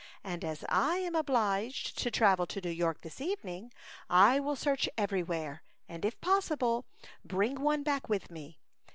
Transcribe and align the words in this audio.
''And 0.25 0.43
as 0.43 0.65
I 0.67 0.95
am 0.97 1.13
obliged 1.13 1.95
to 1.99 2.09
travel 2.09 2.47
to 2.47 2.59
New 2.59 2.71
York 2.71 3.01
this 3.01 3.21
evening, 3.21 3.71
I 4.09 4.39
will 4.39 4.55
search 4.55 4.89
every 4.97 5.21
where, 5.21 5.61
and 5.87 6.03
if 6.03 6.19
possible 6.21 6.85
bring 7.23 7.61
one 7.61 7.83
back 7.83 8.09
with 8.09 8.31
me. 8.31 8.57